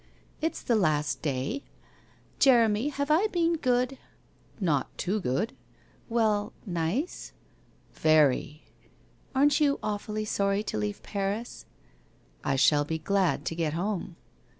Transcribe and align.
'It's 0.41 0.63
the 0.63 0.75
last 0.75 1.21
day. 1.21 1.63
Jeremy, 2.39 2.89
have 2.89 3.11
I 3.11 3.27
been 3.27 3.55
good?' 3.57 3.99
Not 4.59 4.87
too 4.97 5.19
good.' 5.19 5.55
'Well, 6.09 6.53
nice?' 6.65 7.33
'Very!'' 7.93 8.63
Aren't 9.35 9.59
you 9.59 9.77
awfully 9.83 10.25
sorry 10.25 10.63
to 10.63 10.77
leave 10.79 11.03
Paris?'' 11.03 11.67
I 12.43 12.55
shall 12.55 12.83
be 12.83 12.97
glad 12.97 13.45
to 13.45 13.53
get 13.55 13.73
home.' 13.75 14.15